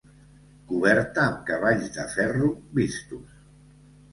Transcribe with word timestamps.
Coberta 0.69 1.21
amb 1.25 1.43
cavalls 1.49 1.91
de 1.99 2.07
ferro 2.15 2.51
vistos. 2.81 3.39